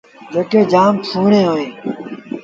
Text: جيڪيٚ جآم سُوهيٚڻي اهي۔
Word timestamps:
جيڪيٚ 0.33 0.69
جآم 0.71 0.95
سُوهيٚڻي 1.09 1.41
اهي۔ 1.49 1.65